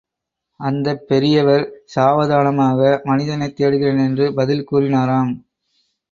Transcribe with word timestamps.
அந்தப் 0.59 1.07
பெரியவர் 1.07 1.65
சாவதானமாக, 1.85 3.01
மனிதனைத் 3.03 3.55
தேடுகிறேன் 3.55 4.01
என்று 4.05 4.33
பதில் 4.33 4.67
கூறினாராம். 4.71 5.31